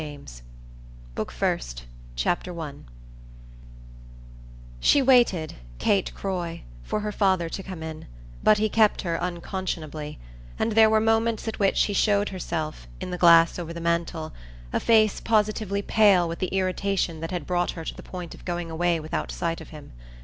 [0.01, 0.27] VOLUME 1
[1.13, 2.85] Book First, Chapter 1
[4.79, 8.07] She waited, Kate Croy, for her father to come in,
[8.41, 10.17] but he kept her unconscionably,
[10.57, 14.33] and there were moments at which she showed herself, in the glass over the mantel,
[14.73, 18.43] a face positively pale with the irritation that had brought her to the point of
[18.43, 19.91] going away without sight of him.